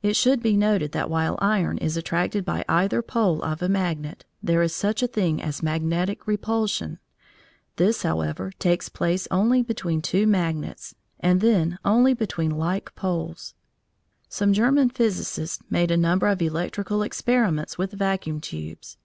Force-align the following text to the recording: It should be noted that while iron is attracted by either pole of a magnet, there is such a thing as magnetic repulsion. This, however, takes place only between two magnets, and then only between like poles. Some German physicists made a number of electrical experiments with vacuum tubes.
It 0.00 0.16
should 0.16 0.42
be 0.42 0.56
noted 0.56 0.92
that 0.92 1.10
while 1.10 1.38
iron 1.42 1.76
is 1.76 1.94
attracted 1.98 2.46
by 2.46 2.64
either 2.66 3.02
pole 3.02 3.42
of 3.42 3.60
a 3.60 3.68
magnet, 3.68 4.24
there 4.42 4.62
is 4.62 4.74
such 4.74 5.02
a 5.02 5.06
thing 5.06 5.42
as 5.42 5.62
magnetic 5.62 6.26
repulsion. 6.26 6.98
This, 7.76 8.02
however, 8.02 8.52
takes 8.58 8.88
place 8.88 9.28
only 9.30 9.62
between 9.62 10.00
two 10.00 10.26
magnets, 10.26 10.94
and 11.20 11.42
then 11.42 11.78
only 11.84 12.14
between 12.14 12.52
like 12.56 12.94
poles. 12.94 13.52
Some 14.30 14.54
German 14.54 14.88
physicists 14.88 15.62
made 15.68 15.90
a 15.90 15.96
number 15.98 16.28
of 16.28 16.40
electrical 16.40 17.02
experiments 17.02 17.76
with 17.76 17.92
vacuum 17.92 18.40
tubes. 18.40 18.96